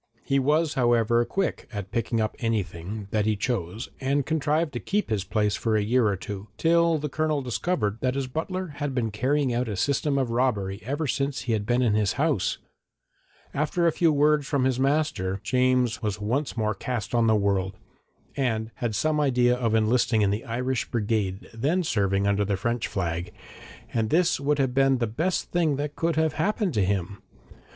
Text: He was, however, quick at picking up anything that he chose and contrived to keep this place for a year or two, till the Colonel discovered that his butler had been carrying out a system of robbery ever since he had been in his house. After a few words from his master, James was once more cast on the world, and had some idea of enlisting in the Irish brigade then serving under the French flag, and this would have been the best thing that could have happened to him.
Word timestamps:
He 0.23 0.39
was, 0.39 0.73
however, 0.73 1.23
quick 1.25 1.69
at 1.71 1.91
picking 1.91 2.19
up 2.19 2.35
anything 2.39 3.07
that 3.11 3.27
he 3.27 3.35
chose 3.35 3.87
and 3.99 4.25
contrived 4.25 4.73
to 4.73 4.79
keep 4.79 5.09
this 5.09 5.23
place 5.23 5.55
for 5.55 5.75
a 5.77 5.83
year 5.83 6.07
or 6.07 6.15
two, 6.15 6.47
till 6.57 6.97
the 6.97 7.07
Colonel 7.07 7.43
discovered 7.43 7.99
that 8.01 8.15
his 8.15 8.25
butler 8.25 8.69
had 8.77 8.95
been 8.95 9.11
carrying 9.11 9.53
out 9.53 9.67
a 9.69 9.75
system 9.75 10.17
of 10.17 10.31
robbery 10.31 10.81
ever 10.85 11.05
since 11.05 11.41
he 11.41 11.53
had 11.53 11.67
been 11.67 11.83
in 11.83 11.93
his 11.93 12.13
house. 12.13 12.57
After 13.53 13.85
a 13.85 13.91
few 13.91 14.11
words 14.11 14.47
from 14.47 14.63
his 14.63 14.79
master, 14.79 15.39
James 15.43 16.01
was 16.01 16.19
once 16.19 16.57
more 16.57 16.73
cast 16.73 17.13
on 17.13 17.27
the 17.27 17.35
world, 17.35 17.75
and 18.35 18.71
had 18.77 18.95
some 18.95 19.19
idea 19.19 19.55
of 19.55 19.75
enlisting 19.75 20.23
in 20.23 20.31
the 20.31 20.45
Irish 20.45 20.89
brigade 20.89 21.47
then 21.53 21.83
serving 21.83 22.25
under 22.25 22.43
the 22.43 22.57
French 22.57 22.87
flag, 22.87 23.31
and 23.93 24.09
this 24.09 24.39
would 24.39 24.57
have 24.57 24.73
been 24.73 24.97
the 24.97 25.05
best 25.05 25.51
thing 25.51 25.75
that 25.75 25.95
could 25.95 26.15
have 26.15 26.33
happened 26.33 26.73
to 26.73 26.83
him. 26.83 27.21